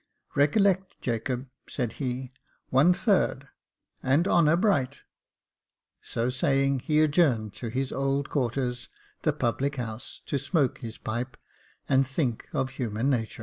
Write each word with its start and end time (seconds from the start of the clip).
"Recollect, 0.35 0.99
Jacob," 0.99 1.45
said 1.69 1.93
he, 2.01 2.31
"one 2.69 2.91
third, 2.91 3.49
and 4.01 4.27
honour 4.27 4.57
bright;" 4.57 5.01
so 6.01 6.31
saying, 6.31 6.79
he 6.79 7.01
adjourned 7.01 7.53
to 7.57 7.67
his 7.67 7.91
old 7.91 8.27
quarters, 8.27 8.89
the 9.21 9.31
public 9.31 9.75
house, 9.75 10.23
to 10.25 10.39
smoke 10.39 10.79
his 10.79 10.97
pipe 10.97 11.37
and 11.87 12.07
think 12.07 12.47
of 12.51 12.71
human 12.71 13.11
natur. 13.11 13.39